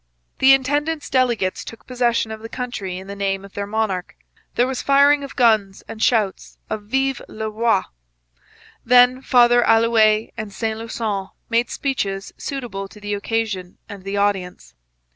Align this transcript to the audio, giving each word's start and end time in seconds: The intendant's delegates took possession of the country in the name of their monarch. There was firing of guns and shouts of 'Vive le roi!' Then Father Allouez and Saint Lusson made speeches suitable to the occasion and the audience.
The 0.39 0.53
intendant's 0.53 1.11
delegates 1.11 1.63
took 1.63 1.85
possession 1.85 2.31
of 2.31 2.39
the 2.41 2.49
country 2.49 2.97
in 2.97 3.05
the 3.05 3.15
name 3.15 3.45
of 3.45 3.53
their 3.53 3.67
monarch. 3.67 4.17
There 4.55 4.65
was 4.65 4.81
firing 4.81 5.23
of 5.23 5.35
guns 5.35 5.83
and 5.87 6.01
shouts 6.01 6.57
of 6.71 6.85
'Vive 6.85 7.21
le 7.27 7.51
roi!' 7.51 7.83
Then 8.83 9.21
Father 9.21 9.63
Allouez 9.63 10.31
and 10.35 10.51
Saint 10.51 10.79
Lusson 10.79 11.27
made 11.51 11.69
speeches 11.69 12.33
suitable 12.35 12.87
to 12.87 12.99
the 12.99 13.13
occasion 13.13 13.77
and 13.87 14.03
the 14.03 14.17
audience. 14.17 14.73